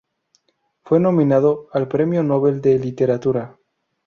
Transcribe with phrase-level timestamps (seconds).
[0.83, 3.59] Fue nominado al premio Nobel de Literatura.